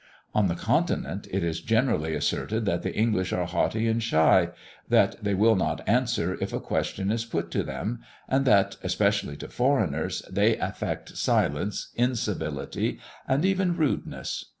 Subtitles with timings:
[0.33, 4.49] On the Continent, it is generally asserted that the English are haughty and shy,
[4.89, 9.37] that they will not answer if a question is put to them; and that, especially
[9.37, 14.45] to foreigners, they affect silence, incivility, and even rudeness.